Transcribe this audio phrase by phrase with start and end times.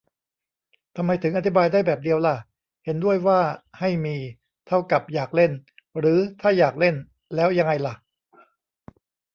[0.95, 2.35] ทำไมถึงอธิบายได้แบบเดียวล่ะ
[2.85, 3.39] เห็นด้วยว่า
[3.79, 4.15] ให้มี
[4.67, 5.51] เท่ากับ อยากเล่น?
[5.99, 6.95] หรือ ถ้าอยากเล่น
[7.35, 7.93] แล้วยังไงล่ะ?